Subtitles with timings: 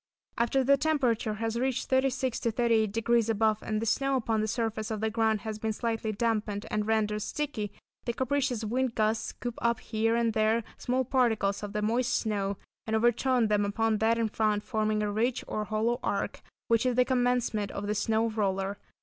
[0.35, 4.89] After the temperature has reached 36° to 38° above and the snow upon the surface
[4.89, 7.71] of the ground has been slightly dampened and rendered sticky,
[8.05, 12.57] the capricious wind gusts scoop up here and there small particles of the moist snow,
[12.87, 16.95] and overturn them upon that in front, forming a ridge or hollow arch, which is
[16.95, 18.79] the commencement of the snow roller.